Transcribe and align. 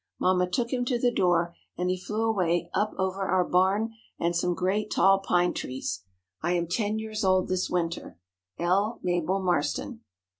Mamma 0.19 0.49
took 0.49 0.73
him 0.73 0.83
to 0.85 0.97
the 0.97 1.11
door, 1.11 1.55
and 1.77 1.91
he 1.91 1.95
flew 1.95 2.23
away 2.23 2.71
up 2.73 2.93
over 2.97 3.21
our 3.21 3.43
barn 3.43 3.93
and 4.17 4.35
some 4.35 4.55
great 4.55 4.89
tall 4.89 5.19
pine 5.19 5.53
trees. 5.53 6.01
I 6.41 6.53
am 6.53 6.65
ten 6.65 6.97
years 6.97 7.23
old 7.23 7.49
this 7.49 7.69
winter. 7.69 8.17
L. 8.57 8.97
MABEL 9.03 9.41
MARSTON. 9.43 10.01